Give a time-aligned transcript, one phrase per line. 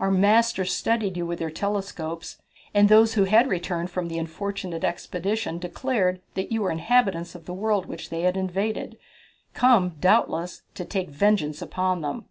[0.00, 2.42] Our masters studied you with their telescopes,
[2.74, 7.44] and those who had returned from the unfortunate expedition declared that you were inhabitants of
[7.44, 8.98] the world which they had invaded,
[9.54, 12.24] come, doubtless, to take vengeance upon them."